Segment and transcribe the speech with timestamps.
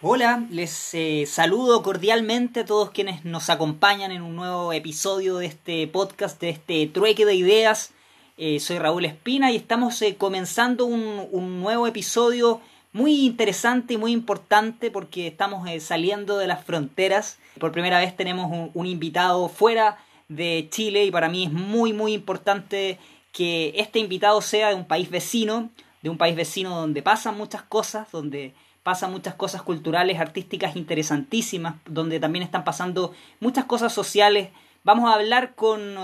[0.00, 5.46] Hola, les eh, saludo cordialmente a todos quienes nos acompañan en un nuevo episodio de
[5.46, 7.90] este podcast, de este trueque de ideas.
[8.36, 12.60] Eh, soy Raúl Espina y estamos eh, comenzando un, nuevo episodio
[12.92, 17.40] muy interesante y muy importante porque estamos saliendo de las fronteras.
[17.58, 22.12] Por primera vez tenemos un invitado fuera de Chile y para mí es muy muy
[22.12, 23.00] importante
[23.32, 25.70] que este invitado sea de un país vecino,
[26.02, 28.54] de un país vecino donde pasan muchas cosas, donde
[28.88, 34.48] pasan muchas cosas culturales, artísticas interesantísimas, donde también están pasando muchas cosas sociales.
[34.82, 35.94] Vamos a hablar con,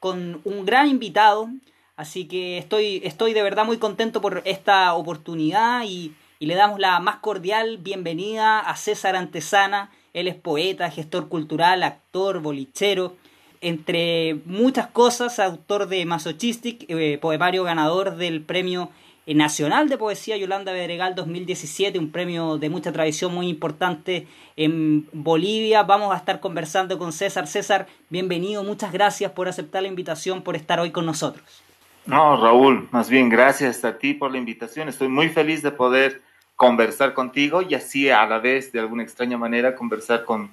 [0.00, 1.48] con un gran invitado,
[1.94, 6.80] así que estoy, estoy de verdad muy contento por esta oportunidad y, y le damos
[6.80, 9.92] la más cordial bienvenida a César Antesana.
[10.12, 13.14] Él es poeta, gestor cultural, actor, bolichero,
[13.60, 18.90] entre muchas cosas, autor de Masochistic, eh, poemario ganador del premio
[19.26, 25.82] Nacional de Poesía Yolanda Bedregal 2017, un premio de mucha tradición muy importante en Bolivia.
[25.82, 27.46] Vamos a estar conversando con César.
[27.46, 31.62] César, bienvenido, muchas gracias por aceptar la invitación, por estar hoy con nosotros.
[32.04, 34.90] No, Raúl, más bien gracias a ti por la invitación.
[34.90, 36.20] Estoy muy feliz de poder
[36.54, 40.50] conversar contigo y así a la vez, de alguna extraña manera, conversar con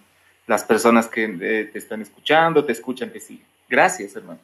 [0.48, 3.42] las personas que eh, te están escuchando, te escuchan, que sí.
[3.70, 4.40] Gracias, hermano.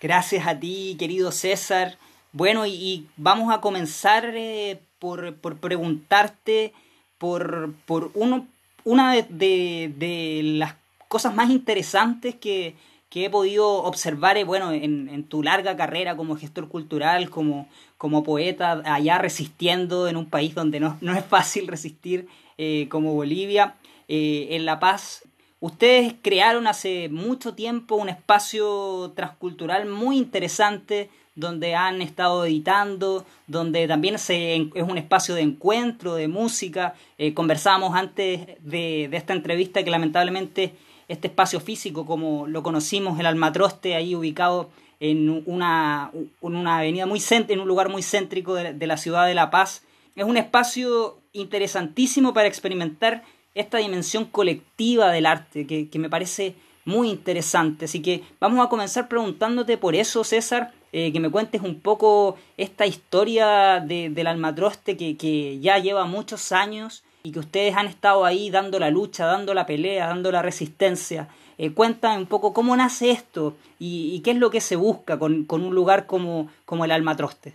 [0.00, 1.98] Gracias a ti, querido César.
[2.32, 6.72] Bueno, y, vamos a comenzar eh, por, por, preguntarte
[7.18, 8.46] por, por uno,
[8.84, 10.76] una de, de, las
[11.08, 12.76] cosas más interesantes que,
[13.08, 17.68] que he podido observar eh, bueno, en, en, tu larga carrera como gestor cultural, como,
[17.98, 23.14] como poeta, allá resistiendo en un país donde no, no es fácil resistir eh, como
[23.14, 23.74] Bolivia,
[24.12, 25.22] en La Paz.
[25.60, 33.86] Ustedes crearon hace mucho tiempo un espacio transcultural muy interesante donde han estado editando, donde
[33.86, 36.94] también se, es un espacio de encuentro, de música.
[37.18, 40.74] Eh, conversábamos antes de, esta entrevista que lamentablemente
[41.08, 44.70] este espacio físico, como lo conocimos, el Almatroste, ahí ubicado
[45.00, 49.34] en una, una avenida muy céntrica, en un lugar muy céntrico de, la ciudad de
[49.34, 49.82] La Paz,
[50.14, 53.22] es un espacio interesantísimo para experimentar
[53.54, 56.54] esta dimensión colectiva del arte, que, que me parece
[56.84, 57.86] muy interesante.
[57.86, 62.36] Así que vamos a comenzar preguntándote por eso, César, eh, que me cuentes un poco
[62.56, 67.86] esta historia de, del almatroste que, que ya lleva muchos años y que ustedes han
[67.86, 71.28] estado ahí dando la lucha, dando la pelea, dando la resistencia.
[71.58, 75.44] Eh, cuéntame un poco cómo nace esto y, qué es lo que se busca con,
[75.44, 77.54] con, un lugar como, como el Almatroste.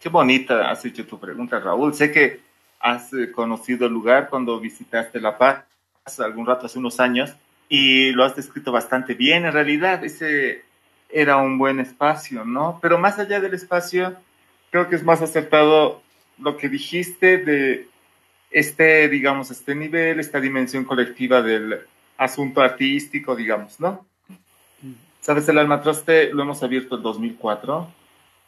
[0.00, 1.94] Qué bonita has hecho tu pregunta, Raúl.
[1.94, 2.40] Sé que
[2.80, 5.64] has eh, conocido el lugar cuando visitaste La Paz
[6.18, 7.34] algún rato, hace unos años,
[7.68, 9.44] y lo has descrito bastante bien.
[9.44, 10.62] En realidad, ese
[11.08, 12.78] era un buen espacio, ¿no?
[12.82, 14.16] Pero más allá del espacio,
[14.70, 16.02] creo que es más acertado
[16.38, 17.88] lo que dijiste de
[18.50, 21.80] este, digamos, este nivel, esta dimensión colectiva del
[22.16, 24.06] asunto artístico, digamos, ¿no?
[25.20, 27.88] Sabes, el Almatroste lo hemos abierto en 2004,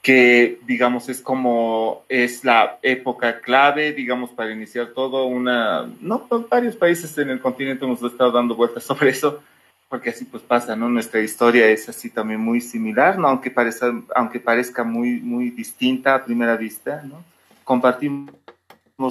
[0.00, 6.76] que, digamos, es como, es la época clave, digamos, para iniciar todo una, no, varios
[6.76, 9.42] países en el continente hemos estado dando vueltas sobre eso,
[9.88, 10.88] porque así pues pasa, ¿no?
[10.88, 13.28] Nuestra historia es así también muy similar, ¿no?
[13.28, 17.24] Aunque parezca, aunque parezca muy, muy distinta a primera vista, ¿no?
[17.64, 18.30] Compartimos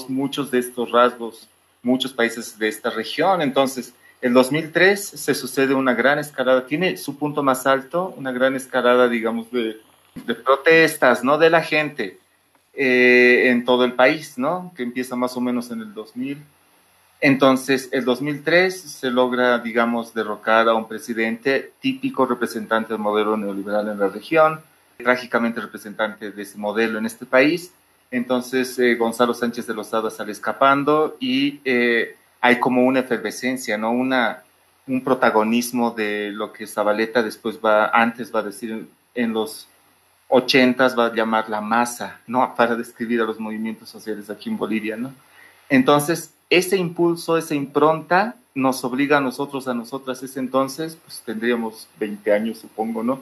[0.07, 1.49] muchos de estos rasgos,
[1.81, 7.17] muchos países de esta región, entonces, el 2003 se sucede una gran escalada, tiene su
[7.17, 9.79] punto más alto, una gran escalada, digamos, de,
[10.43, 11.37] protestas, ¿no?
[11.37, 12.17] De la gente
[12.73, 14.73] eh, en todo el país, ¿no?
[14.75, 16.43] Que empieza más o menos en el 2000
[17.19, 23.89] entonces, el 2003 se logra, digamos, derrocar a un presidente típico representante del modelo neoliberal
[23.89, 24.61] en la región,
[24.97, 27.71] trágicamente representante de ese modelo en este país.
[28.11, 33.91] Entonces, eh, Gonzalo Sánchez de Lozada sale escapando y eh, hay como una efervescencia, ¿no?
[33.91, 34.43] Una,
[34.85, 39.67] un protagonismo de lo que Zabaleta después va, antes va a decir en los
[40.27, 42.53] ochentas, va a llamar la masa, ¿no?
[42.55, 45.11] Para describir a los movimientos sociales aquí en Bolivia, ¿no?
[45.67, 51.87] Entonces, ese impulso, esa impronta nos obliga a nosotros, a nosotras ese entonces, pues tendríamos
[51.99, 53.21] 20 años supongo, ¿no?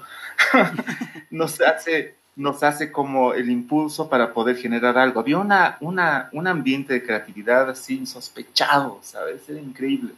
[1.30, 5.20] nos, hace, nos hace como el impulso para poder generar algo.
[5.20, 9.48] Había una, una, un ambiente de creatividad así insospechado, ¿sabes?
[9.50, 10.14] Era increíble.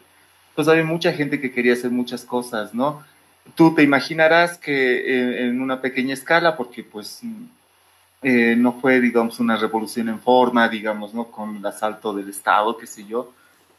[0.53, 3.03] Pues había mucha gente que quería hacer muchas cosas, ¿no?
[3.55, 7.23] Tú te imaginarás que en una pequeña escala, porque pues
[8.21, 11.25] eh, no fue, digamos, una revolución en forma, digamos, ¿no?
[11.25, 13.33] Con el asalto del Estado, qué sé yo,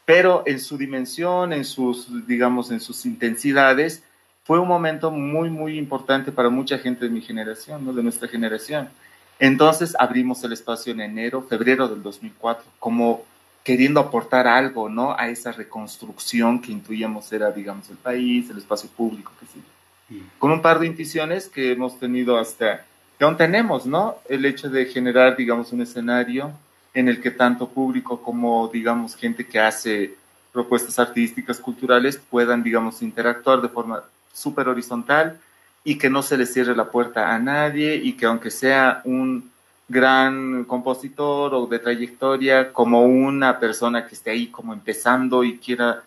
[0.05, 4.03] pero en su dimensión, en sus, digamos, en sus intensidades,
[4.43, 7.93] fue un momento muy, muy importante para mucha gente de mi generación, ¿no?
[7.93, 8.89] De nuestra generación.
[9.37, 13.23] Entonces abrimos el espacio en enero, febrero del 2004, como
[13.63, 15.15] queriendo aportar algo, ¿no?
[15.17, 19.63] A esa reconstrucción que intuíamos era, digamos, el país, el espacio público, que sí.
[20.09, 20.39] Mm.
[20.39, 22.85] Con un par de intuiciones que hemos tenido hasta,
[23.19, 24.15] que aún tenemos, ¿no?
[24.29, 26.53] El hecho de generar, digamos, un escenario
[26.93, 30.15] en el que tanto público como, digamos, gente que hace
[30.53, 34.01] propuestas artísticas, culturales, puedan, digamos, interactuar de forma
[34.33, 35.37] súper horizontal
[35.83, 39.51] y que no se le cierre la puerta a nadie y que aunque sea un
[39.89, 46.03] gran compositor o de trayectoria, como una persona que esté ahí como empezando y quiera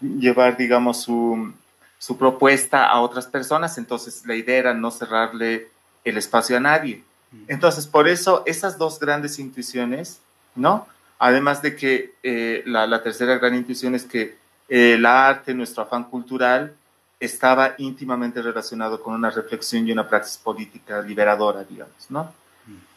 [0.00, 1.52] llevar, digamos, su,
[1.96, 5.73] su propuesta a otras personas, entonces la idea era no cerrarle
[6.04, 7.02] el espacio a nadie.
[7.48, 10.20] Entonces, por eso esas dos grandes intuiciones,
[10.54, 10.86] ¿no?
[11.18, 14.36] Además de que eh, la, la, tercera gran intuición es que
[14.68, 16.74] eh, el arte, nuestro afán cultural,
[17.18, 22.32] estaba íntimamente relacionado con una reflexión y una praxis política liberadora, digamos, ¿no?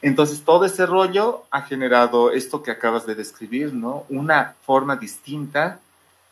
[0.01, 4.05] Entonces, todo ese rollo ha generado esto que acabas de describir, ¿no?
[4.09, 5.79] Una forma distinta.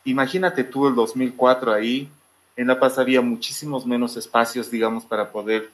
[0.04, 2.08] Imagínate tú el 2004 ahí,
[2.56, 5.68] en La Paz había muchísimos menos espacios, digamos, para poder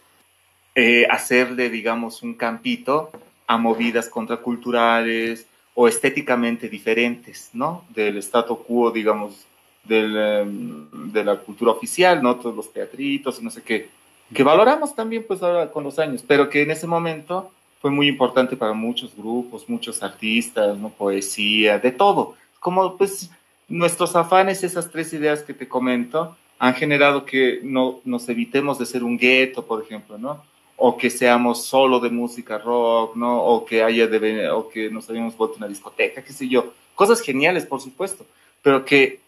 [0.75, 3.11] eh, hacerle, digamos, un campito
[3.47, 7.85] a movidas contraculturales o estéticamente diferentes, ¿no?
[7.91, 9.47] Del statu quo, digamos,
[9.85, 12.37] del, em, de la cultura oficial, ¿no?
[12.37, 13.89] Todos los teatritos no sé qué,
[14.33, 18.07] que valoramos también pues ahora con los años, pero que en ese momento fue muy
[18.07, 20.89] importante para muchos grupos, muchos artistas, ¿no?
[20.91, 22.35] Poesía, de todo.
[22.61, 23.31] Como pues
[23.69, 28.87] nuestros afanes, esas tres ideas que te comento, han generado que no nos evitemos de
[28.87, 30.45] ser un gueto, por ejemplo, ¿no?
[30.77, 33.43] O que seamos solo de música rock, ¿no?
[33.43, 36.73] O que haya de, o que nos hayamos vuelto una discoteca, qué sé yo.
[36.95, 38.27] Cosas geniales, por supuesto,
[38.63, 39.21] pero que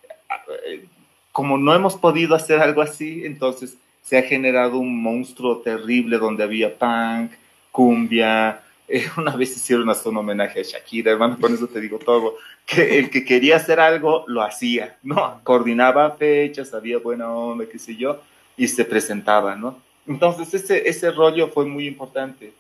[1.35, 6.45] como no hemos podido hacer algo así, entonces se ha generado un monstruo terrible donde
[6.45, 7.33] había punk,
[7.71, 8.61] cumbia.
[8.87, 12.35] Eh, una vez hicieron hasta un homenaje a Shakira, hermano, con eso te digo todo.
[12.67, 15.41] Que el que quería hacer algo lo hacía, ¿no?
[15.43, 18.21] Coordinaba fechas, había buena onda, qué sé yo,
[18.59, 19.79] y se presentaba, ¿no?
[20.07, 22.53] Entonces ese, ese rollo fue muy importante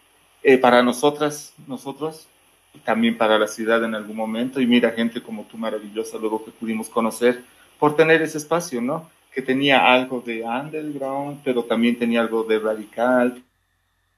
[0.43, 2.27] eh, para nosotras, nosotros,
[2.75, 4.61] y también para la ciudad en algún momento.
[4.61, 7.43] Y mira, gente como tú maravillosa, luego que pudimos conocer,
[7.79, 9.11] por tener ese espacio, ¿no?
[9.33, 13.43] Que tenía algo de underground, pero también tenía algo de radical,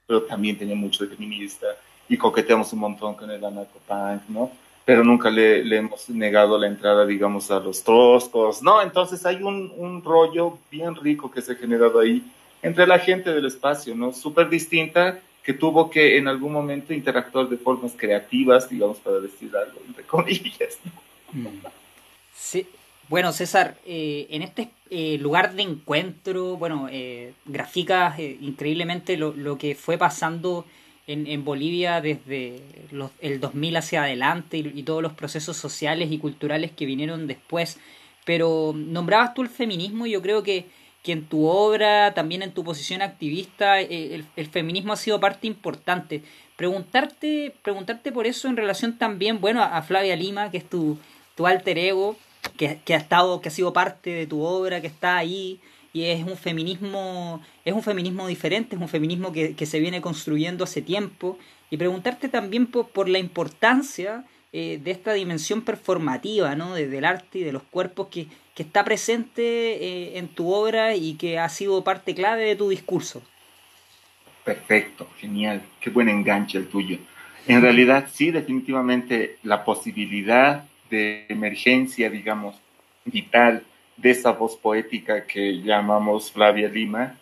[0.05, 1.67] pero también tenía mucho de feminista
[2.09, 4.51] y coqueteamos un montón con el anarcopunk, ¿no?
[4.85, 8.81] Pero nunca le, le, hemos negado la entrada, digamos, a los troscos, ¿no?
[8.81, 12.23] Entonces hay un, un rollo bien rico que se ha generado ahí
[12.61, 14.13] entre la gente del espacio, ¿no?
[14.13, 19.51] Súper distinta, que tuvo que en algún momento interactuar de formas creativas, digamos, para decir
[19.55, 20.77] algo, entre comillas.
[20.83, 20.91] ¿no?
[21.41, 21.61] Mm.
[22.35, 22.67] Sí,
[23.09, 29.57] bueno, César, eh, en este eh, lugar de encuentro, bueno, eh, graficas increíblemente lo, lo,
[29.57, 30.65] que fue pasando
[31.07, 32.61] en, en Bolivia desde
[32.91, 37.79] los, el 2000 hacia adelante y, todos los procesos sociales y culturales que vinieron después.
[38.25, 40.65] Pero nombrabas tú el feminismo y yo creo que,
[41.03, 45.47] que en tu obra, también en tu posición activista, el, el feminismo ha sido parte
[45.47, 46.23] importante.
[46.57, 50.97] Preguntarte, preguntarte por eso en relación también, bueno, a, Flavia Lima, que es tu,
[51.35, 52.17] tu alter ego
[52.57, 55.59] que, que, ha estado, que ha sido parte de tu obra, que está ahí,
[55.93, 60.01] y es un feminismo, es un feminismo diferente, es un feminismo que, que se viene
[60.01, 61.37] construyendo hace tiempo,
[61.69, 66.73] y preguntarte también por, por la importancia eh, de esta dimensión performativa, ¿no?
[66.73, 68.27] De, del arte y de los cuerpos que,
[68.57, 72.69] que está presente eh, en tu obra y que ha sido parte clave de tu
[72.69, 73.21] discurso.
[74.43, 76.97] Perfecto, genial, qué buen enganche el tuyo.
[77.47, 82.55] En realidad, sí, definitivamente la posibilidad de emergencia, digamos,
[83.05, 83.61] vital
[83.95, 87.15] de esa voz poética que llamamos Flavia Lima,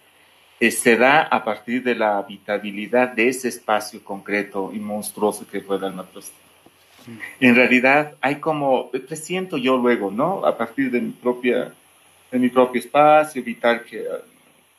[0.62, 5.60] eh, se da a partir de la habitabilidad de ese espacio concreto y monstruoso que
[5.60, 5.84] fue el
[7.40, 10.46] En realidad hay como, te siento yo luego, ¿no?
[10.46, 11.74] A partir de mi propia,
[12.32, 14.06] de mi propio espacio vital que,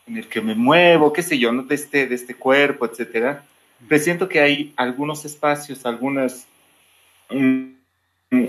[0.07, 1.63] en el que me muevo, qué sé yo, ¿no?
[1.63, 3.45] De este, de este cuerpo, etcétera.
[3.89, 6.47] Presiento que hay algunos espacios, algunas...
[7.31, 7.77] Mm,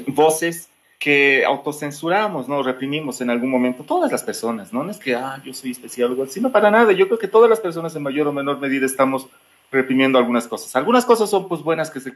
[0.07, 0.69] voces
[0.99, 2.63] que autocensuramos, ¿no?
[2.63, 4.83] Reprimimos en algún momento, todas las personas, ¿no?
[4.83, 6.91] No es que, ah, yo soy especial o algo así, no para nada.
[6.91, 9.27] Yo creo que todas las personas en mayor o menor medida estamos
[9.71, 10.75] reprimiendo algunas cosas.
[10.75, 12.13] Algunas cosas son pues buenas que se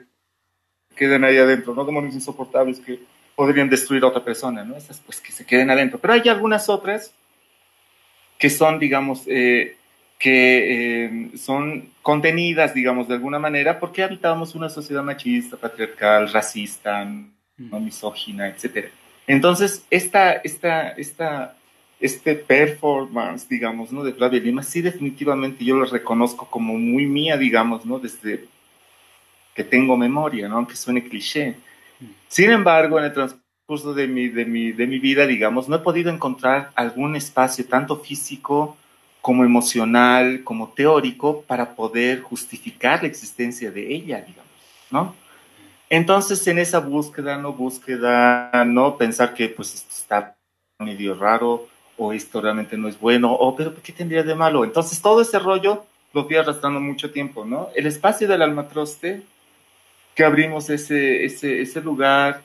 [1.01, 1.84] queden ahí adentro, ¿no?
[1.84, 3.00] Demonios insoportables que
[3.36, 4.77] podrían destruir a otra persona, ¿no?
[4.77, 5.98] Esas pues que se queden adentro.
[5.98, 7.12] Pero hay algunas otras
[8.38, 9.77] que son, digamos, eh,
[10.20, 17.03] que eh, son contenidas, digamos, de alguna manera, porque habitamos una sociedad machista, patriarcal, racista,
[17.58, 17.79] ¿no?
[17.79, 18.89] misógina, etc.
[19.25, 21.55] Entonces, esta, esta, esta,
[22.00, 24.03] este performance, digamos, ¿no?
[24.03, 27.98] de Flavia Lima, sí definitivamente yo lo reconozco como muy mía, digamos, ¿no?
[27.98, 28.46] desde
[29.55, 30.58] que tengo memoria, ¿no?
[30.58, 31.55] aunque suene cliché.
[32.27, 35.79] Sin embargo, en el transcurso de mi, de, mi, de mi vida, digamos, no he
[35.79, 38.77] podido encontrar algún espacio, tanto físico
[39.22, 44.51] como emocional, como teórico, para poder justificar la existencia de ella, digamos,
[44.89, 45.15] ¿no?
[45.89, 50.38] Entonces, en esa búsqueda, no búsqueda, no pensar que pues esto está
[50.79, 51.67] medio raro
[51.98, 54.63] o esto realmente no es bueno, o pero ¿qué tendría de malo?
[54.63, 57.70] Entonces, todo ese rollo lo fui arrastrando mucho tiempo, ¿no?
[57.75, 59.22] El espacio del almatroste,
[60.15, 62.41] que abrimos ese, ese, ese lugar,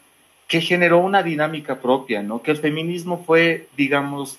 [0.48, 2.42] que generó una dinámica propia, ¿no?
[2.42, 4.38] Que el feminismo fue, digamos,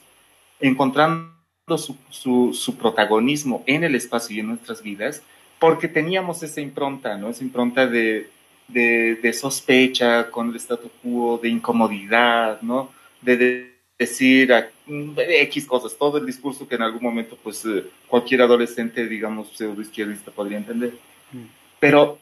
[0.59, 1.33] encontrando
[1.77, 5.21] su, su, su, protagonismo en el espacio y en nuestras vidas,
[5.59, 7.29] porque teníamos esa impronta, ¿no?
[7.29, 8.29] Esa impronta de,
[8.69, 12.91] de, de sospecha con el statu quo, de incomodidad, ¿no?
[13.21, 18.43] De, decir a, X cosas, todo el discurso que en algún momento, pues, eh, cualquier
[18.43, 20.93] adolescente, digamos, pseudo izquierdista podría entender.
[21.31, 21.45] Mm.
[21.79, 22.19] Pero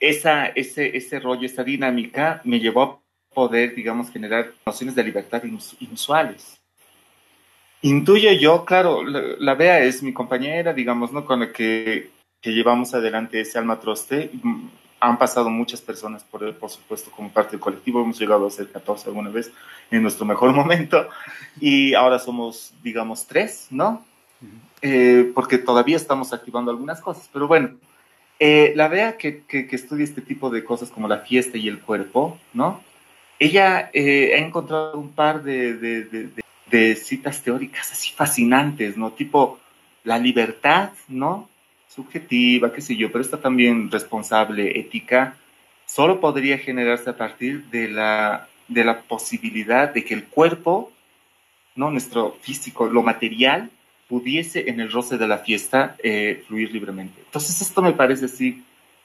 [0.00, 2.98] esa, ese, ese rollo, esa dinámica me llevó a
[3.34, 5.42] poder, digamos, generar nociones de libertad
[5.80, 6.58] inusuales.
[7.82, 11.24] Intuyo yo, claro, la, Bea es mi compañera, digamos, ¿no?
[11.24, 14.30] Con la que, que llevamos adelante ese alma troste.
[15.00, 18.02] Han pasado muchas personas por él, por supuesto, como parte del colectivo.
[18.02, 19.52] Hemos llegado a ser 14 alguna vez
[19.92, 21.08] en nuestro mejor momento.
[21.60, 24.04] Y ahora somos, digamos, tres, ¿no?
[24.82, 27.30] Eh, porque todavía estamos activando algunas cosas.
[27.32, 27.76] Pero bueno,
[28.38, 31.80] eh, la Bea que, que, estudia este tipo de cosas como la fiesta y el
[31.80, 32.82] cuerpo, ¿no?
[33.38, 36.30] Ella eh, ha encontrado un par de, de
[36.70, 39.12] de citas teóricas así fascinantes, ¿no?
[39.12, 39.58] Tipo
[40.04, 41.48] la libertad, ¿no?
[41.88, 45.36] Subjetiva, qué sé yo, pero esta también responsable, ética,
[45.86, 50.92] solo podría generarse a partir de la, de la posibilidad de que el cuerpo,
[51.74, 51.90] ¿no?
[51.90, 53.70] Nuestro físico, lo material,
[54.08, 57.20] pudiese en el roce de la fiesta eh, fluir libremente.
[57.24, 58.64] Entonces esto me parece así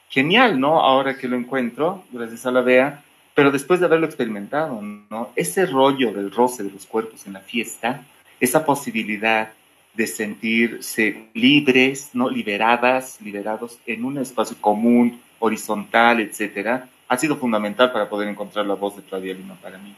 [0.09, 0.79] genial, ¿no?
[0.79, 5.31] Ahora que lo encuentro, gracias a la DEA, pero después de haberlo experimentado, ¿no?
[5.35, 8.03] Ese rollo del roce de los cuerpos en la fiesta,
[8.39, 9.51] esa posibilidad
[9.93, 12.29] de sentirse libres, ¿no?
[12.29, 18.75] Liberadas, liberados en un espacio común, horizontal, etcétera, ha sido fundamental para poder encontrar la
[18.75, 19.95] voz de Claudia Lima para mí.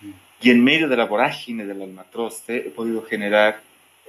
[0.00, 0.10] Mm.
[0.40, 3.60] Y en medio de la vorágine del almatroste he podido generar,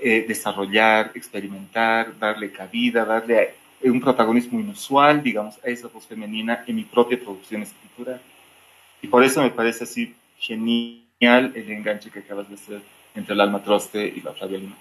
[0.02, 6.76] eh, desarrollar, experimentar, darle cabida, darle un protagonismo inusual, digamos, a esa voz femenina en
[6.76, 8.22] mi propia producción escritural.
[9.02, 12.82] Y por eso me parece así genial el enganche que acabas de hacer
[13.16, 14.78] entre el alma troste y la Flavia Lima.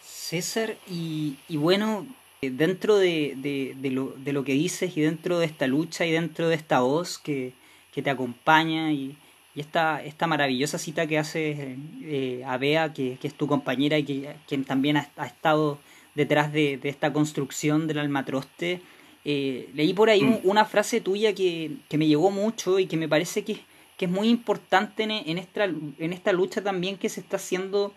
[0.00, 2.06] César, y, bueno,
[2.40, 6.48] dentro de, de, lo, de, lo, que dices y dentro de esta lucha y dentro
[6.48, 7.52] de esta voz que,
[7.92, 9.16] que te acompaña y,
[9.56, 13.98] y, esta, esta maravillosa cita que hace eh, a Bea, que, que, es tu compañera
[13.98, 15.78] y que, quien también ha, ha estado
[16.14, 18.82] detrás de, de, esta construcción del almatroste,
[19.28, 20.40] eh, leí por ahí mm.
[20.44, 23.58] una frase tuya que, me llegó mucho y que me parece que,
[23.98, 27.92] es muy importante en, esta, en esta lucha también que se está haciendo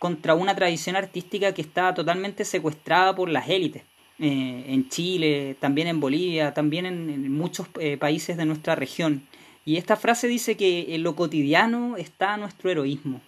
[0.00, 3.84] contra una tradición artística que está totalmente secuestrada por las élites.
[4.18, 9.22] Eh, en Chile, también en Bolivia, también en, muchos eh, países de nuestra región.
[9.64, 13.20] Y esta frase dice que en lo cotidiano está nuestro heroísmo.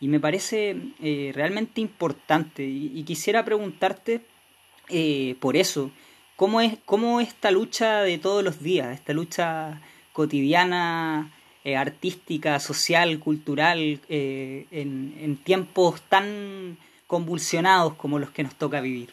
[0.00, 0.76] Y me parece
[1.32, 2.64] realmente importante.
[2.64, 4.20] Y, quisiera preguntarte
[5.40, 5.90] por eso.
[6.36, 9.80] ¿Cómo es, cómo esta lucha de todos los días, esta lucha
[10.12, 11.32] cotidiana,
[11.64, 16.76] eh, artística, social, cultural, eh, en, en, tiempos tan
[17.06, 19.12] convulsionados como los que nos toca vivir?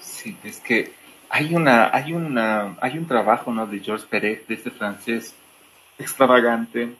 [0.00, 0.92] Sí, es que
[1.30, 3.66] hay, una, hay, una, hay un trabajo ¿no?
[3.66, 5.34] de Georges Perec, de este francés
[5.98, 6.94] extravagante,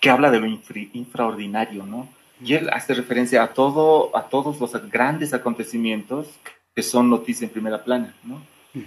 [0.00, 2.08] que habla de lo infraordinario, ¿no?
[2.42, 6.28] Y él hace referencia a, todo, a todos los grandes acontecimientos
[6.74, 8.42] que son noticias en primera plana, ¿no?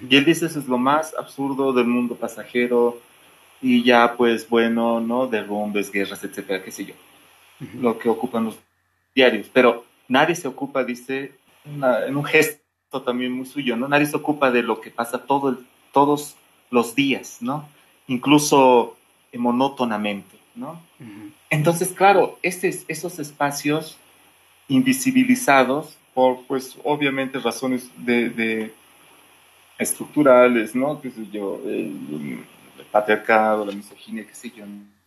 [0.08, 3.02] Y él dice, eso es lo más absurdo del mundo pasajero
[3.60, 5.26] y ya, pues, bueno, ¿no?
[5.26, 6.94] Derrumbes, guerras, etcétera, qué sé yo.
[7.82, 8.60] Lo que ocupan los
[9.16, 9.50] diarios.
[9.52, 11.34] Pero nadie se ocupa, dice,
[11.66, 13.88] en un gesto también muy suyo, ¿no?
[13.88, 15.58] Nadie se ocupa de lo que pasa todo
[15.94, 16.36] todos
[16.72, 17.68] los días, ¿no?
[18.08, 18.98] Incluso
[19.34, 20.82] monótonamente, ¿no?
[21.50, 23.98] Entonces, claro, este, esos espacios
[24.68, 28.74] invisibilizados por, pues, obviamente razones de,
[29.78, 31.00] estructurales, ¿no?
[31.00, 32.44] Qué sé yo, el,
[32.92, 34.66] patriarcado, la misoginia, qué sé yo,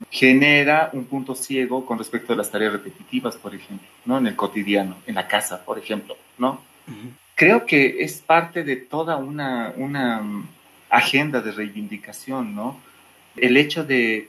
[0.09, 4.19] genera un punto ciego con respecto a las tareas repetitivas, por ejemplo, ¿no?
[4.19, 6.61] En el cotidiano, en la casa, por ejemplo, ¿no?
[7.43, 9.75] Creo que es parte de toda una,
[10.89, 12.79] agenda de reivindicación, ¿no?
[13.35, 14.29] El hecho de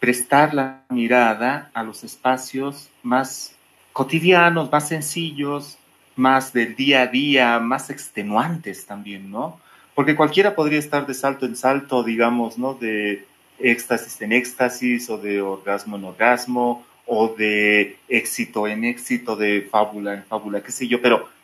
[0.00, 3.54] prestar la mirada a los espacios más
[3.92, 5.76] cotidianos, más sencillos,
[6.16, 9.60] más del día a día, más extenuantes también, ¿no?
[9.94, 12.72] porque cualquiera podría estar de salto en salto, digamos, ¿no?
[12.72, 13.26] De
[13.58, 20.14] éxtasis en éxtasis o de orgasmo en orgasmo o de éxito en éxito, de fábula
[20.14, 21.35] en fábula, qué sé yo, pero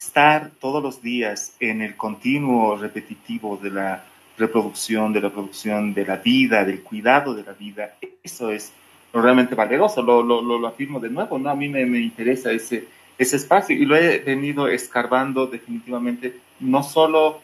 [0.00, 4.02] estar todos los días en el continuo repetitivo de la
[4.38, 8.72] reproducción, de la producción de la vida, del cuidado de la vida, eso es
[9.12, 11.50] realmente valeroso, lo, lo, lo, afirmo de nuevo, ¿no?
[11.50, 12.86] A mí me, me interesa ese,
[13.18, 17.42] ese espacio y lo he venido escarbando definitivamente, no solo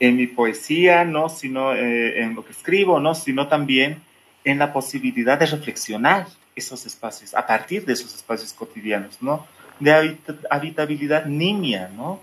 [0.00, 4.00] en mi poesía, no sino eh, en lo que escribo, no, sino también
[4.44, 9.46] en la posibilidad de reflexionar esos espacios, a partir de esos espacios cotidianos, ¿no?
[9.80, 10.18] De
[10.50, 12.20] habitabilidad nimia, ¿no?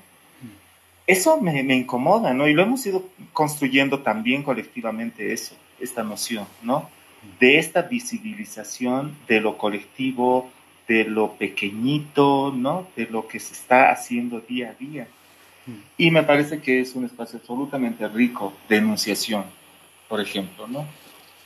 [1.07, 2.47] Eso me, me, incomoda, ¿no?
[2.47, 6.89] Y lo hemos ido construyendo también colectivamente eso, esta noción, ¿no?
[7.39, 10.49] De esta visibilización de lo colectivo,
[10.87, 12.87] de lo pequeñito, ¿no?
[12.95, 15.07] De lo que se está haciendo día a día.
[15.97, 19.45] Y me parece que es un espacio absolutamente rico de enunciación,
[20.07, 20.85] por ejemplo, ¿no?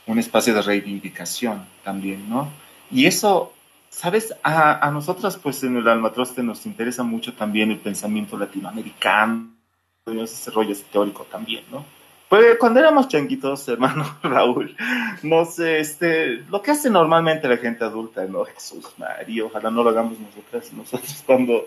[0.06, 2.48] Un espacio de reivindicación también, ¿no?
[2.90, 3.52] Y eso,
[3.90, 4.34] ¿sabes?
[4.42, 9.50] A, a nosotras, pues en el Almatroste nos interesa mucho también el pensamiento latinoamericano,
[10.06, 11.84] ese rollo teórico también, ¿no?
[12.28, 14.76] Pues cuando éramos changuitos, hermano Raúl,
[15.24, 18.44] no sé, este, lo que hace normalmente la gente adulta, ¿no?
[18.44, 21.66] Jesús María, ojalá no lo hagamos nosotras, nosotros cuando,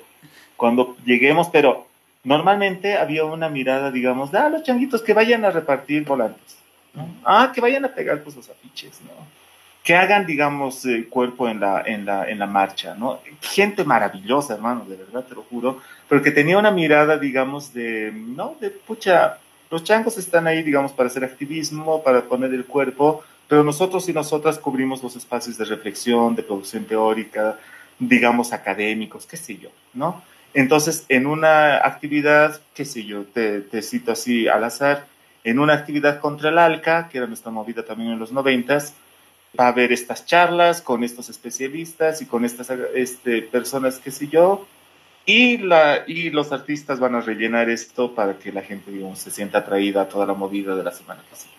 [0.56, 1.88] cuando lleguemos, pero
[2.24, 6.58] normalmente había una mirada, digamos, de, ah, los changuitos que vayan a repartir volantes,
[6.94, 7.08] ¿no?
[7.26, 9.43] Ah, que vayan a pegar pues los afiches, ¿no?
[9.84, 13.20] Que hagan, digamos, el cuerpo en la, en la, en la marcha, ¿no?
[13.42, 18.12] Gente maravillosa, hermano, de verdad, te lo juro, pero que tenía una mirada, digamos, de,
[18.14, 18.56] ¿no?
[18.62, 23.64] De, pucha, los changos están ahí, digamos, para hacer activismo, para poner el cuerpo, pero
[23.64, 27.58] nosotros y nosotras cubrimos los espacios de reflexión, de producción teórica,
[28.00, 30.24] digamos, académicos, qué sé yo, ¿no?
[30.54, 35.08] Entonces, en una actividad, qué sé yo, te, cito así al azar,
[35.44, 38.94] en una actividad contra el ALCA, que era nuestra movida también en los noventas,
[39.60, 44.28] va a haber estas charlas con estos especialistas y con estas este, personas, qué sé
[44.28, 44.68] yo,
[45.26, 49.32] y, la, y los artistas van a rellenar esto para que la gente, digamos, se
[49.32, 51.54] sienta atraída a toda la movida de la semana que sigue.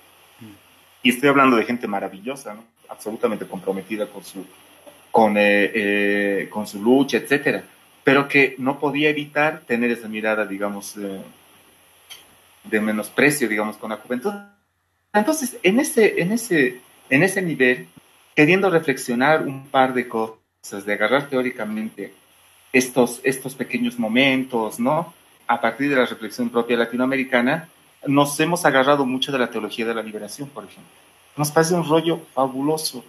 [1.02, 2.64] Y estoy hablando de gente maravillosa, ¿no?
[2.88, 4.44] absolutamente comprometida con su,
[5.10, 7.64] con, eh, eh, con su lucha, etcétera
[8.04, 10.94] pero que no podía evitar tener esa mirada, digamos,
[12.64, 14.32] de menosprecio, digamos, con la juventud.
[15.12, 16.80] Entonces, en ese, en ese,
[17.10, 17.88] en ese nivel,
[18.34, 22.14] queriendo reflexionar un par de cosas, de agarrar teóricamente
[22.72, 25.12] estos, estos pequeños momentos, ¿no?
[25.46, 27.68] A partir de la reflexión propia latinoamericana,
[28.06, 30.92] nos hemos agarrado mucho de la teología de la liberación, por ejemplo.
[31.36, 33.04] Nos parece un rollo fabuloso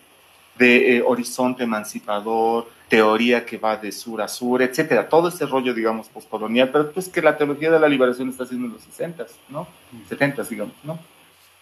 [0.57, 5.73] de eh, horizonte emancipador, teoría que va de sur a sur, etcétera, todo ese rollo,
[5.73, 9.25] digamos, postcolonial, pero pues que la teología de la liberación está haciendo en los 60,
[9.49, 9.67] ¿no?
[10.07, 10.99] 70, digamos, ¿no?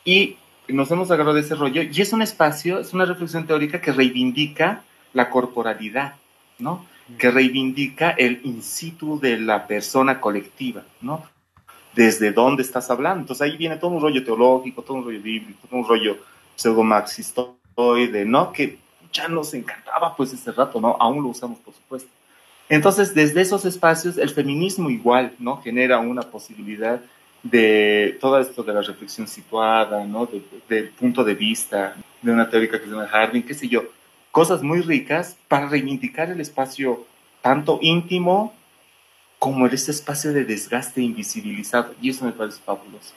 [0.05, 3.81] Y nos hemos agarrado de ese rollo, y es un espacio, es una reflexión teórica
[3.81, 6.15] que reivindica la corporalidad,
[6.59, 6.85] ¿no?
[7.17, 11.23] Que reivindica el in situ de la persona colectiva, ¿no?
[11.93, 13.21] Desde dónde estás hablando.
[13.21, 16.17] Entonces ahí viene todo un rollo teológico, todo un rollo bíblico, todo un rollo
[16.55, 18.51] pseudo-marxistoide, ¿no?
[18.51, 18.79] Que
[19.11, 20.97] ya nos encantaba pues ese rato, ¿no?
[20.99, 22.09] Aún lo usamos, por supuesto.
[22.69, 25.61] Entonces, desde esos espacios, el feminismo igual, ¿no?
[25.61, 27.01] Genera una posibilidad
[27.43, 30.27] de todo esto de la reflexión situada, ¿no?
[30.69, 33.83] Del punto de vista de una teórica que se llama Harding, qué sé yo,
[34.31, 37.05] cosas muy ricas para reivindicar el espacio
[37.41, 38.53] tanto íntimo
[39.37, 41.93] como ese espacio de desgaste invisibilizado.
[42.01, 43.13] Y eso me parece fabuloso.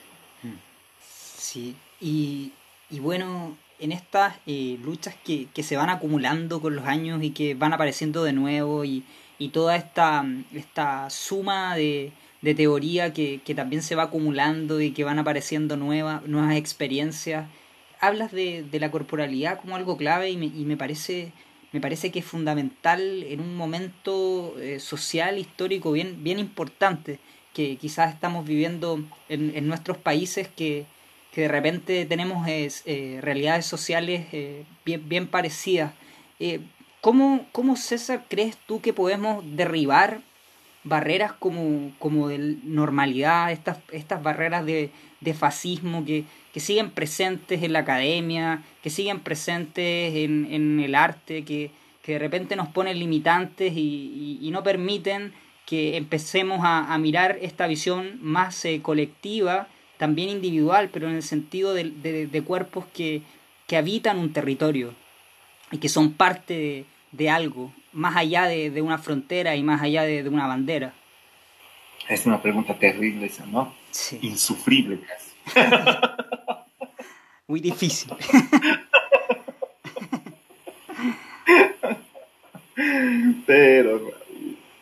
[0.99, 2.51] Sí, y,
[2.89, 7.31] y bueno, en estas eh, luchas que, que, se van acumulando con los años y
[7.31, 9.05] que van apareciendo de nuevo y,
[9.39, 14.91] y toda esta, esta suma de, de teoría que, que, también se va acumulando y
[14.91, 17.47] que van apareciendo nuevas, nuevas experiencias.
[17.99, 21.31] Hablas de, de la corporalidad como algo clave y me, y me, parece,
[21.71, 27.19] me parece que es fundamental en un momento eh, social, histórico bien, bien importante
[27.53, 30.85] que quizás estamos viviendo en, en nuestros países que,
[31.37, 35.93] que de repente tenemos eh, realidades sociales eh, bien, bien, parecidas.
[36.39, 36.61] Eh,
[36.99, 40.21] ¿cómo, ¿Cómo, César, crees tú que podemos derribar
[40.87, 47.63] barreras como, como de normalidad, estas, estas barreras de, de fascismo que, que, siguen presentes
[47.63, 51.71] en la academia, que siguen presentes en, en el arte, que,
[52.01, 55.33] que, de repente nos ponen limitantes y, y, no permiten
[55.65, 61.73] que empecemos a, a, mirar esta visión más colectiva también individual, pero en el sentido
[61.73, 63.21] de, de, cuerpos que,
[63.65, 64.93] que, habitan un territorio
[65.71, 70.29] y que son parte de, algo, más allá de, una frontera y más allá de,
[70.29, 70.93] una bandera.
[72.07, 73.75] Es una pregunta terrible esa, ¿no?
[74.21, 74.99] insufrible
[77.47, 78.13] Muy difícil.
[83.47, 84.13] Pero,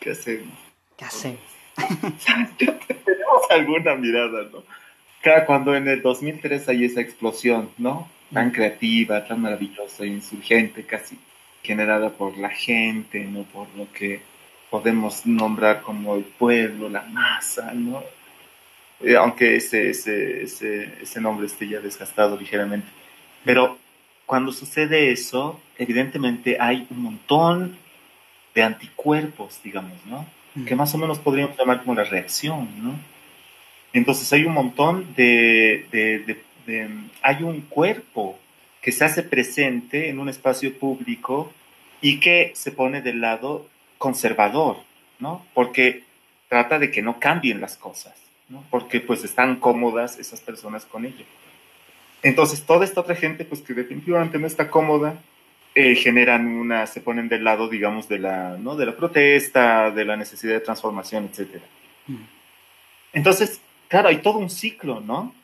[0.00, 0.58] ¿qué hacemos?
[0.98, 1.40] ¿Qué hacemos?
[2.58, 4.62] Tenemos alguna mirada, ¿no?
[5.22, 8.10] Cada cuando en el 2003 hay esa explosión, ¿no?
[8.32, 11.18] Tan creativa, tan maravillosa, insurgente, casi
[11.66, 13.42] generada por la gente, ¿no?
[13.42, 14.20] Por lo que
[14.70, 18.02] podemos nombrar como el pueblo, la masa, ¿no?
[19.00, 22.86] Eh, aunque ese, ese, ese, ese nombre esté ya desgastado ligeramente.
[23.44, 23.78] Pero
[24.24, 27.76] cuando sucede eso, evidentemente hay un montón
[28.54, 30.26] de anticuerpos, digamos, ¿no?
[30.54, 30.64] Mm.
[30.64, 32.94] Que más o menos podríamos llamar como la reacción, ¿no?
[33.92, 36.88] Entonces hay un montón de, de, de,
[37.22, 38.38] Hay un cuerpo
[38.80, 41.52] que se hace presente en un espacio público
[42.00, 44.76] y que se pone del lado conservador,
[45.18, 45.44] ¿no?
[45.54, 46.04] Porque
[46.48, 48.14] trata de que no cambien las cosas,
[48.48, 48.64] ¿no?
[48.70, 51.24] Porque pues están cómodas esas personas con ello.
[52.22, 55.18] Entonces toda esta otra gente pues que definitivamente no está cómoda,
[55.74, 58.76] eh, generan una, se ponen del lado, digamos, de la, ¿no?
[58.76, 61.60] de la protesta, de la necesidad de transformación, etc.
[62.06, 62.16] Mm.
[63.12, 65.34] Entonces, claro, hay todo un ciclo, ¿no?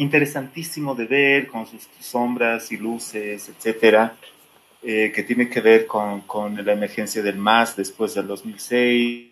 [0.00, 4.16] Interesantísimo de ver con sus sombras y luces, etcétera,
[4.82, 9.30] eh, que tiene que ver con, con, la emergencia del MAS después del 2006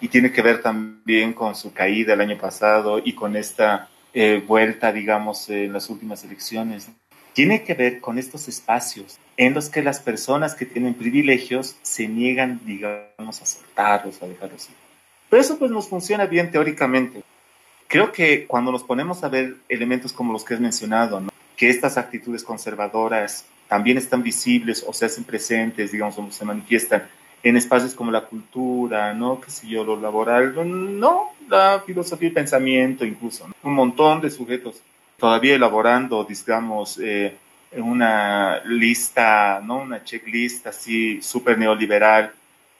[0.00, 4.42] y tiene que ver también con su caída el año pasado y con esta eh,
[4.44, 6.90] vuelta, digamos, en las últimas elecciones
[7.32, 12.06] tiene que ver con estos espacios en los que las personas que tienen privilegios se
[12.06, 14.76] niegan, digamos, a soltarlos, a dejarlos ir.
[15.30, 17.22] Pero eso pues nos funciona bien teóricamente.
[17.92, 21.22] Creo que cuando nos ponemos a ver elementos como los que has mencionado,
[21.58, 27.06] que estas actitudes conservadoras también están visibles o se hacen presentes, digamos, o se manifiestan
[27.42, 29.42] en espacios como la cultura, ¿no?
[29.42, 30.54] ¿Qué sé yo, lo laboral,
[30.98, 34.80] no, la filosofía y pensamiento incluso, un montón de sujetos
[35.18, 37.36] todavía elaborando, digamos, eh,
[37.72, 39.82] una lista, ¿no?
[39.82, 42.32] Una checklist así súper neoliberal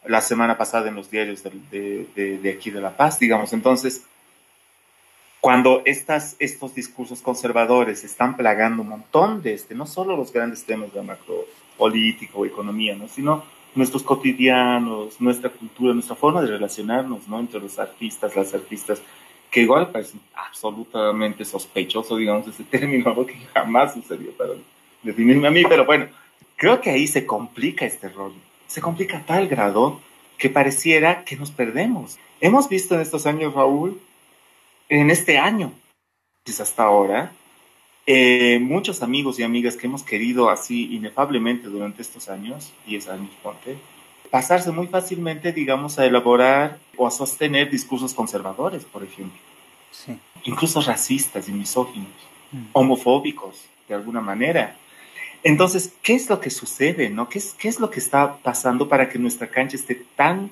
[0.07, 2.07] la semana pasada en los diarios de,
[2.43, 3.53] de, aquí de La Paz, digamos.
[3.53, 4.05] Entonces,
[5.43, 10.63] cuando estas, estos discursos conservadores están plagando un montón de este, no solo los grandes
[10.63, 13.09] temas de macro político economía, ¿no?
[13.09, 13.43] sino
[13.75, 17.41] nuestros cotidianos, nuestra cultura, nuestra forma de relacionarnos ¿no?
[17.41, 19.03] entre los artistas, las artistas,
[19.51, 24.53] que igual parece absolutamente sospechoso, digamos, ese término, que jamás sucedió para
[25.03, 26.07] definirme a mí, pero bueno,
[26.55, 28.39] creo que ahí se complica este rollo.
[28.69, 30.01] Se complica a tal grado
[30.39, 32.17] que pareciera que nos perdemos.
[32.41, 34.01] Hemos visto en estos años, Raúl,
[35.01, 35.73] en este año,
[36.45, 37.33] quizás hasta ahora,
[38.05, 43.31] eh, muchos amigos y amigas que hemos querido así inefablemente durante estos años, 10 años,
[43.43, 43.79] ponte,
[44.31, 49.39] pasarse muy fácilmente, digamos, a elaborar o a sostener discursos conservadores, por ejemplo.
[49.91, 50.19] Sí.
[50.45, 52.11] Incluso racistas y misóginos,
[52.51, 52.65] mm.
[52.73, 54.77] homofóbicos, de alguna manera.
[55.43, 57.09] Entonces, ¿qué es lo que sucede?
[57.09, 57.31] No?
[57.31, 60.51] ¿Qué, es, ¿Qué es lo que está pasando para que nuestra cancha esté tan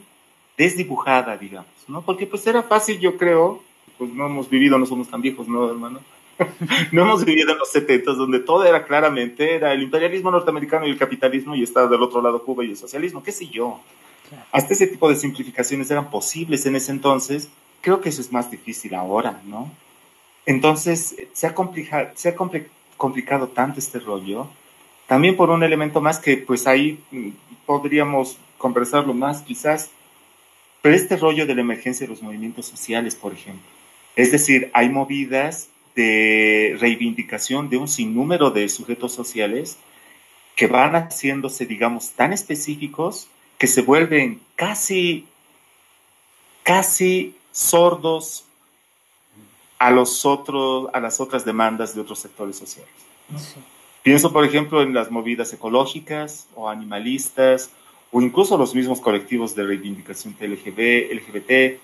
[0.56, 1.72] desdibujada, digamos?
[1.88, 2.02] ¿no?
[2.02, 3.62] Porque pues era fácil, yo creo,
[4.00, 6.00] pues no hemos vivido, no somos tan viejos, ¿no, hermano?
[6.92, 10.90] no hemos vivido en los 70 donde todo era claramente, era el imperialismo norteamericano y
[10.90, 13.78] el capitalismo y estaba del otro lado Cuba y el socialismo, qué sé yo.
[14.52, 17.50] Hasta ese tipo de simplificaciones eran posibles en ese entonces.
[17.82, 19.70] Creo que eso es más difícil ahora, ¿no?
[20.46, 22.34] Entonces, se ha, complicado, se ha
[22.96, 24.48] complicado tanto este rollo,
[25.06, 27.28] también por un elemento más que pues ahí mm,
[27.66, 29.90] podríamos conversarlo más quizás,
[30.80, 33.79] pero este rollo de la emergencia de los movimientos sociales, por ejemplo.
[34.20, 39.78] Es decir, hay movidas de reivindicación de un sinnúmero de sujetos sociales
[40.56, 45.24] que van haciéndose, digamos, tan específicos que se vuelven casi,
[46.64, 48.44] casi sordos
[49.78, 52.92] a, los otros, a las otras demandas de otros sectores sociales.
[54.02, 57.70] Pienso, por ejemplo, en las movidas ecológicas o animalistas,
[58.12, 61.80] o incluso los mismos colectivos de reivindicación LGB, LGBT,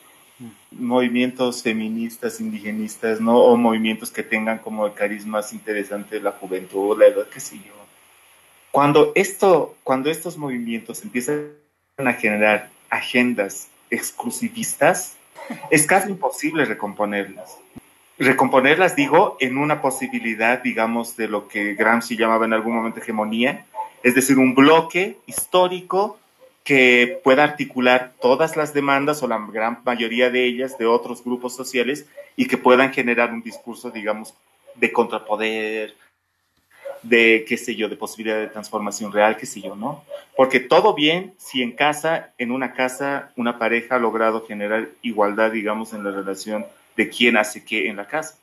[0.70, 3.38] movimientos feministas, indigenistas, ¿no?
[3.38, 7.40] O movimientos que tengan como el carisma más interesante de la juventud, la edad, qué
[7.40, 7.72] sé yo.
[8.70, 11.53] Cuando, esto, cuando estos movimientos empiezan
[11.96, 15.16] a generar agendas exclusivistas,
[15.70, 17.57] es casi imposible recomponerlas.
[18.18, 23.64] Recomponerlas, digo, en una posibilidad, digamos, de lo que Gramsci llamaba en algún momento hegemonía,
[24.03, 26.18] es decir, un bloque histórico
[26.66, 31.55] que pueda articular todas las demandas o la gran mayoría de ellas de otros grupos
[31.55, 34.35] sociales y que puedan generar un discurso, digamos,
[34.74, 35.94] de contrapoder,
[37.02, 40.05] de, qué sé yo, de posibilidad de transformación real, qué sé yo, ¿no?
[40.37, 45.52] Porque todo bien si en casa, en una casa, una pareja ha logrado generar igualdad,
[45.52, 48.38] digamos, en la relación de quién hace qué en la casa.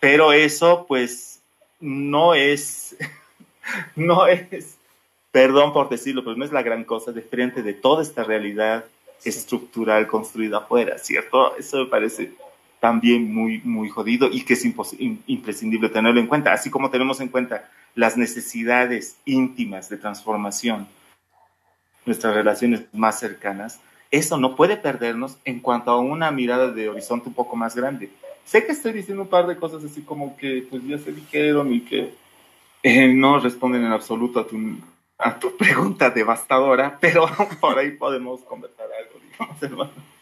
[0.00, 1.40] Pero eso pues
[1.80, 2.94] no es,
[3.96, 4.77] no es,
[5.30, 8.84] perdón por decirlo, pero no es la gran cosa de frente de toda esta realidad
[9.24, 11.56] estructural construida afuera, ¿cierto?
[11.56, 12.32] Eso me parece
[12.80, 17.28] también muy, muy jodido y que es imprescindible tenerlo en cuenta, así como tenemos en
[17.28, 20.86] cuenta las necesidades íntimas de transformación,
[22.06, 27.28] nuestras relaciones más cercanas, eso no puede perdernos en cuanto a una mirada de horizonte
[27.28, 28.10] un poco más grande.
[28.44, 31.74] Sé que estoy diciendo un par de cosas así como que pues ya se dijeron
[31.74, 32.14] y que
[32.82, 34.56] eh, no responden en absoluto a tu,
[35.18, 37.26] a tu pregunta devastadora, pero
[37.60, 40.18] por ahí podemos conversar algo, digamos, hermano.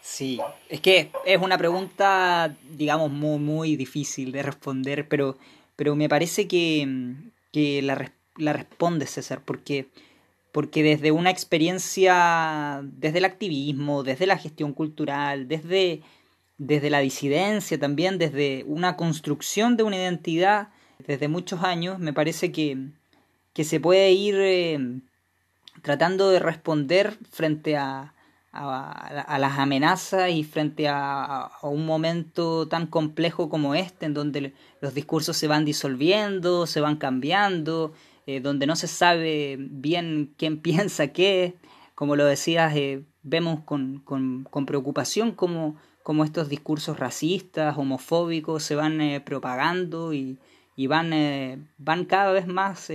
[0.00, 5.38] Sí, es que es una pregunta, digamos, muy, muy difícil de responder, pero,
[5.76, 7.14] pero me parece que,
[7.52, 9.88] que la, la responde César, porque
[10.52, 16.02] porque desde una experiencia, desde el activismo, desde la gestión cultural, desde,
[16.58, 20.68] desde la disidencia también, desde una construcción de una identidad
[21.06, 22.76] desde muchos años, me parece que,
[23.52, 24.78] que se puede ir eh,
[25.82, 28.14] tratando de responder frente a,
[28.52, 34.94] a, las amenazas y frente a, un momento tan complejo como este, en donde los
[34.94, 37.92] discursos se van disolviendo, se van cambiando,
[38.26, 41.56] eh, donde no se sabe bien quién piensa qué.
[41.94, 48.74] Como lo decías, eh, vemos con, con, preocupación cómo, cómo, estos discursos racistas, homofóbicos se
[48.74, 50.38] van eh, propagando y,
[50.76, 52.90] y van, van cada vez más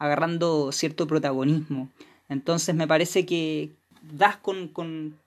[0.00, 1.88] agarrando cierto protagonismo.
[2.28, 3.70] Entonces me parece que
[4.02, 4.72] das con,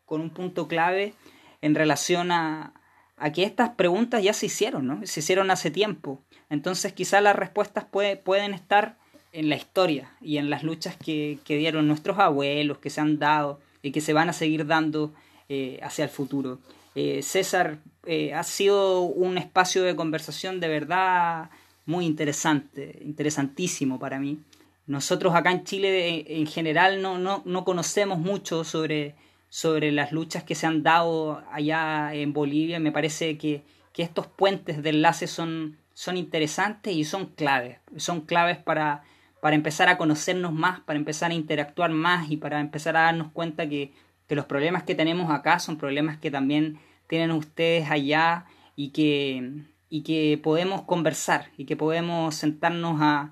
[0.07, 1.13] un punto clave
[1.61, 2.73] en relación a,
[3.17, 4.99] a, que estas preguntas ya se hicieron, ¿no?
[5.05, 6.19] Se hicieron hace tiempo.
[6.49, 8.97] Entonces quizás las respuestas puede, pueden estar
[9.33, 13.59] en la historia y en las luchas que, dieron nuestros abuelos, que se han dado
[13.81, 15.13] y que se van a seguir dando
[15.49, 16.59] eh, hacia el futuro.
[16.95, 21.49] Eh, César, eh, ha sido un espacio de conversación de verdad
[21.85, 24.39] muy interesante, interesantísimo para mí.
[24.85, 29.15] Nosotros acá en Chile en general no, no, no conocemos mucho sobre,
[29.49, 32.79] sobre las luchas que se han dado allá en Bolivia.
[32.79, 37.77] Me parece que, que estos puentes de enlace son, son interesantes y son claves.
[37.95, 39.03] Son claves para,
[39.41, 43.31] para empezar a conocernos más, para empezar a interactuar más y para empezar a darnos
[43.31, 43.93] cuenta que,
[44.29, 50.01] los problemas que tenemos acá son problemas que también tienen ustedes allá y que, y
[50.01, 53.29] que podemos conversar y que podemos sentarnos a,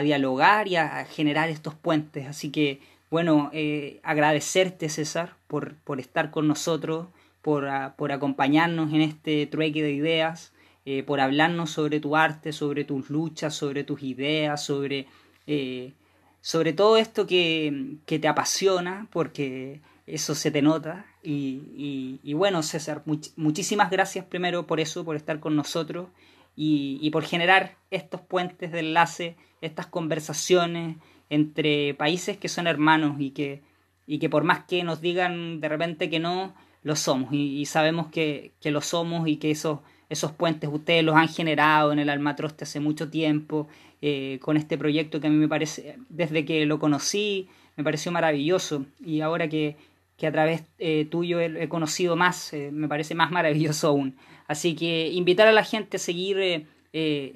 [0.00, 2.26] dialogar y a generar estos puentes.
[2.26, 7.08] Así que, bueno, eh, agradecerte César por, por, estar con nosotros,
[7.42, 10.52] por, por acompañarnos en este trueque de ideas,
[10.86, 15.06] eh, por hablarnos sobre tu arte, sobre tus luchas, sobre tus ideas, sobre
[15.46, 15.92] eh,
[16.40, 21.06] sobre todo esto que, te apasiona, porque eso se te nota.
[21.22, 23.02] Y, bueno, César,
[23.36, 26.08] muchísimas gracias primero por eso, por estar con nosotros
[26.56, 30.96] y, por generar estos puentes de enlace, estas conversaciones
[31.30, 33.62] entre países que son hermanos y que,
[34.06, 38.08] y que por más que nos digan de repente que no, lo somos y, sabemos
[38.08, 42.08] que, que, lo somos y que esos, esos puentes ustedes los han generado en el
[42.08, 43.68] Almatroste hace mucho tiempo
[44.02, 48.12] eh, con este proyecto que a mí me parece, desde que lo conocí, me pareció
[48.12, 49.76] maravilloso y ahora que,
[50.16, 54.16] que a través eh, tuyo he, conocido más, eh, me parece más maravilloso aún.
[54.50, 56.66] Así que invitar a la gente a seguir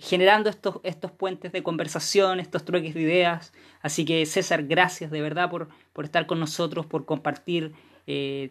[0.00, 3.52] generando estos, estos puentes de conversación, estos trueques de ideas.
[3.82, 7.72] Así que César, gracias de verdad por, por estar con nosotros, por compartir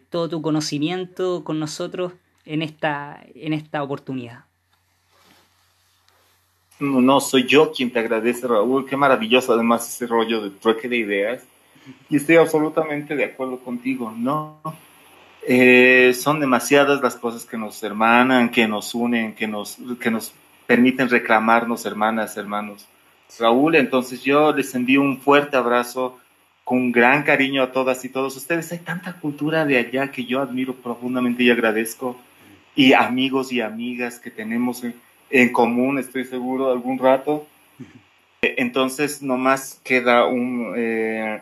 [0.08, 2.14] todo tu conocimiento con nosotros
[2.46, 4.44] en esta, en esta oportunidad.
[6.80, 8.86] No, soy yo quien te agradece, Raúl.
[8.86, 11.42] Qué maravilloso además ese rollo de trueque de ideas.
[12.08, 14.10] Y estoy absolutamente de acuerdo contigo.
[14.10, 14.58] No,
[15.46, 20.32] eh, son demasiadas las cosas que nos hermanan, que nos unen, que nos, que nos
[20.66, 22.86] permiten reclamarnos hermanas, hermanos.
[23.38, 26.18] Raúl, entonces yo les envío un fuerte abrazo
[26.62, 28.72] con gran cariño a todas y todos ustedes.
[28.72, 32.18] Hay tanta cultura de allá que yo admiro profundamente y agradezco.
[32.74, 34.82] Y amigos y amigas que tenemos
[35.30, 37.46] en común, estoy seguro, algún rato.
[38.40, 40.72] Entonces, nomás queda un...
[40.76, 41.40] Eh,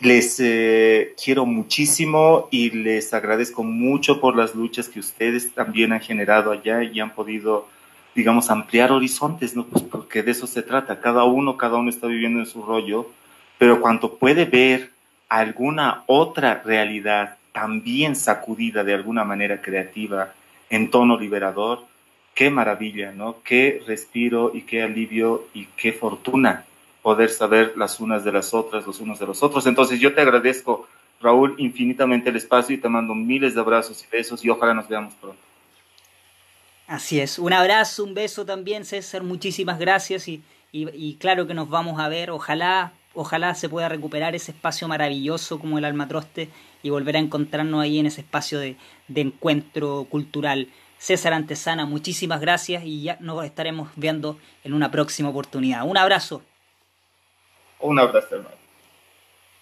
[0.00, 6.00] les eh, quiero muchísimo y les agradezco mucho por las luchas que ustedes también han
[6.00, 7.68] generado allá y han podido,
[8.14, 9.64] digamos, ampliar horizontes, ¿no?
[9.64, 11.00] Pues porque de eso se trata.
[11.00, 13.10] Cada uno, cada uno está viviendo en su rollo,
[13.58, 14.90] pero cuando puede ver
[15.28, 20.32] alguna otra realidad también sacudida de alguna manera creativa
[20.70, 21.84] en tono liberador,
[22.34, 23.42] qué maravilla, ¿no?
[23.42, 26.64] Qué respiro y qué alivio y qué fortuna
[27.02, 29.66] poder saber las unas de las otras, los unos de los otros.
[29.66, 30.86] Entonces yo te agradezco
[31.20, 34.88] Raúl, infinitamente el espacio y te mando miles de abrazos y besos y ojalá nos
[34.88, 35.40] veamos pronto.
[36.86, 41.68] Así es, un abrazo, un beso también, César, muchísimas gracias y, y, claro que nos
[41.68, 46.48] vamos a ver, ojalá, ojalá se pueda recuperar ese espacio maravilloso como el Almatroste
[46.82, 48.76] y volver a encontrarnos ahí en ese espacio de,
[49.08, 50.68] de encuentro cultural.
[50.98, 55.86] César Antesana, muchísimas gracias y ya nos estaremos viendo en una próxima oportunidad.
[55.86, 56.42] Un abrazo.
[57.80, 58.56] Un abrazo, hermano.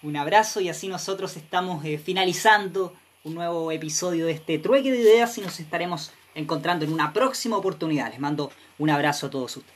[0.03, 4.99] Un abrazo y así nosotros estamos eh, finalizando un nuevo episodio de este trueque de
[4.99, 8.11] ideas y nos estaremos encontrando en una próxima oportunidad.
[8.11, 9.76] Les mando un abrazo a todos ustedes.